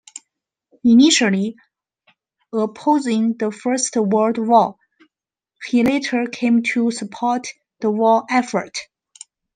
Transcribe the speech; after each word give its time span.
Initially 0.83 1.55
opposing 2.51 3.37
the 3.37 3.51
First 3.51 3.95
World 3.95 4.39
War, 4.39 4.75
he 5.67 5.83
later 5.83 6.25
came 6.25 6.63
to 6.63 6.89
support 6.89 7.49
the 7.81 7.91
war 7.91 8.23
effort. 8.27 8.75